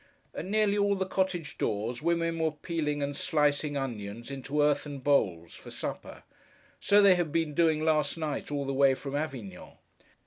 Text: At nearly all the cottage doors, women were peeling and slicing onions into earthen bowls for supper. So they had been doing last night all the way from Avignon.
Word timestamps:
At 0.33 0.45
nearly 0.45 0.79
all 0.79 0.95
the 0.95 1.05
cottage 1.05 1.59
doors, 1.59 2.01
women 2.01 2.39
were 2.39 2.49
peeling 2.49 3.03
and 3.03 3.15
slicing 3.15 3.77
onions 3.77 4.31
into 4.31 4.63
earthen 4.63 4.97
bowls 4.97 5.53
for 5.53 5.69
supper. 5.69 6.23
So 6.79 7.03
they 7.03 7.13
had 7.13 7.31
been 7.31 7.53
doing 7.53 7.81
last 7.85 8.17
night 8.17 8.49
all 8.51 8.65
the 8.65 8.73
way 8.73 8.95
from 8.95 9.15
Avignon. 9.15 9.77